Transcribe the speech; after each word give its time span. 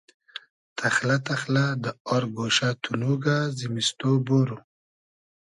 تئخلۂ 0.77 1.17
تئخلۂ 1.27 1.65
دۂ 1.83 1.91
آر 2.13 2.23
گۉشۂ 2.35 2.69
تونوگۂ 2.83 3.37
زیمیستۉ 3.57 3.99
بورو 4.25 4.57